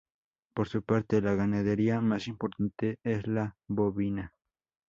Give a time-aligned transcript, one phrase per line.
[0.55, 4.33] Por su parte, la ganadería más importante es la bovina.